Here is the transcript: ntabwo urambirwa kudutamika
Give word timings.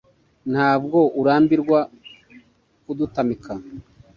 ntabwo 0.51 0.99
urambirwa 1.19 1.79
kudutamika 2.83 3.53